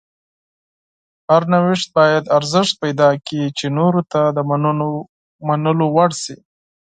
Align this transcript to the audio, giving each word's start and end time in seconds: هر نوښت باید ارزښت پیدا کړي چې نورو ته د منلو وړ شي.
هر 1.29 1.43
نوښت 1.53 1.87
باید 1.97 2.31
ارزښت 2.37 2.73
پیدا 2.83 3.09
کړي 3.25 3.45
چې 3.57 3.65
نورو 3.77 4.01
ته 4.11 4.21
د 4.35 4.37
منلو 5.49 5.85
وړ 5.95 6.11
شي. 6.23 6.35